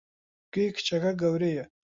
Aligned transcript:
گوێی 0.53 0.71
کچەکە 0.75 1.11
گەورەیە! 1.21 1.65